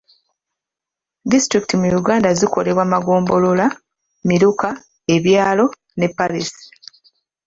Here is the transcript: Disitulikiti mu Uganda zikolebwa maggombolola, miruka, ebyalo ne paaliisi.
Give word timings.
Disitulikiti 1.31 1.73
mu 1.81 1.87
Uganda 2.01 2.29
zikolebwa 2.39 2.83
maggombolola, 2.91 3.65
miruka, 4.27 4.69
ebyalo 5.15 5.65
ne 5.97 6.07
paaliisi. 6.15 6.63